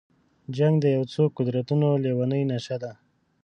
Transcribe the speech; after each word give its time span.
جنګ 0.57 0.75
د 0.81 0.85
یو 0.95 1.03
څو 1.13 1.23
قدرتونو 1.37 1.87
لېونۍ 2.03 2.43
نشه 2.51 2.77
ده. 2.83 2.91